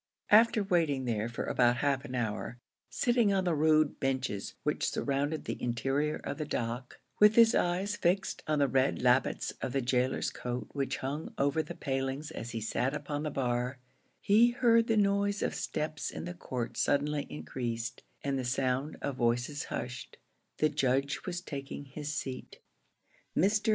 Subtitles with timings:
[0.31, 2.57] After waiting there for about half an hour,
[2.89, 7.97] sitting on the rude benches which surrounded the interior of the dock, with his eyes
[7.97, 12.49] fixed on the red lappets of the gaoler's coat which hung over the palings as
[12.49, 13.77] he sat upon the bar,
[14.19, 19.17] he heard the noise of steps in the court suddenly increased, and the sound of
[19.17, 20.17] voices hushed;
[20.57, 22.57] the judge was taking his seat.
[23.37, 23.69] Mr.